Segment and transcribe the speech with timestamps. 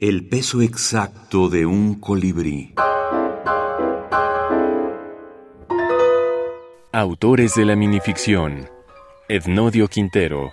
[0.00, 2.72] El peso exacto de un colibrí.
[6.90, 8.66] Autores de la minificción.
[9.28, 10.52] Ednodio Quintero.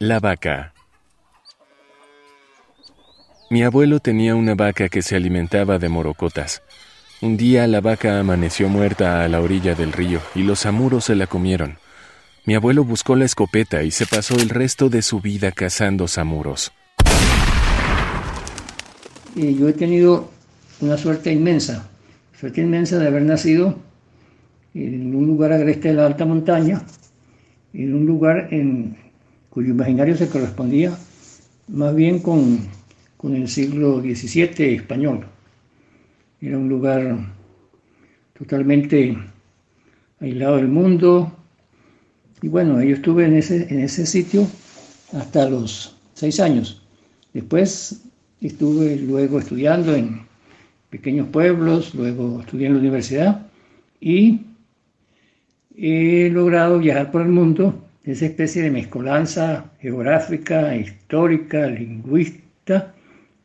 [0.00, 0.74] La vaca.
[3.48, 6.64] Mi abuelo tenía una vaca que se alimentaba de morocotas.
[7.22, 11.14] Un día la vaca amaneció muerta a la orilla del río y los amuros se
[11.14, 11.78] la comieron.
[12.44, 16.72] Mi abuelo buscó la escopeta y se pasó el resto de su vida cazando samuros.
[19.36, 20.30] Yo he tenido
[20.80, 21.90] una suerte inmensa,
[22.40, 23.76] suerte inmensa de haber nacido
[24.72, 26.82] en un lugar agreste de la alta montaña,
[27.74, 28.96] en un lugar en
[29.50, 30.96] cuyo imaginario se correspondía
[31.68, 32.60] más bien con,
[33.18, 35.26] con el siglo XVII español.
[36.40, 37.18] Era un lugar
[38.38, 39.18] totalmente
[40.18, 41.30] aislado del mundo.
[42.40, 44.46] Y bueno, yo estuve en ese, en ese sitio
[45.12, 46.86] hasta los seis años.
[47.34, 48.02] Después
[48.40, 50.26] estuve luego estudiando en
[50.90, 53.46] pequeños pueblos, luego estudié en la universidad
[54.00, 54.40] y
[55.76, 62.94] he logrado viajar por el mundo, esa especie de mezcolanza geográfica, histórica, lingüista.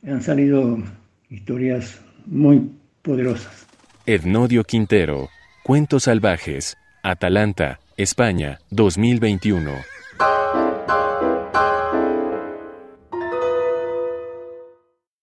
[0.06, 0.78] Han salido
[1.30, 2.70] historias muy
[3.02, 3.66] poderosas.
[4.06, 5.30] Ednodio Quintero.
[5.64, 6.78] Cuentos salvajes.
[7.04, 9.91] Atalanta, España, 2021.